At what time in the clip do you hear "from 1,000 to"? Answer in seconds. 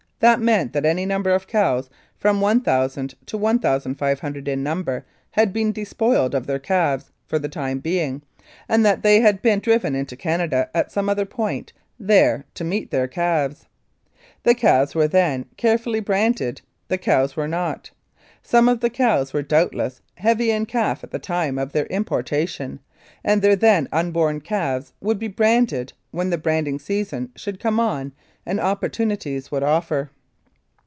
2.15-3.37